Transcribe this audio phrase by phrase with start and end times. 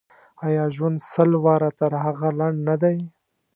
[0.45, 2.97] آیا ژوند سل واره تر هغه لنډ نه دی.